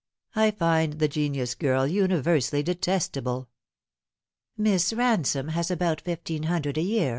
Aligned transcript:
I 0.35 0.49
find 0.49 0.93
the 0.93 1.07
genus 1.07 1.53
girl 1.53 1.85
universally 1.85 2.63
detestable."" 2.63 3.49
Miss 4.57 4.93
Bansome 4.93 5.49
has 5.51 5.69
about 5.69 6.01
fifteen 6.01 6.41
hundred 6.49 6.75
a 6.75 6.81
year. 6.81 7.09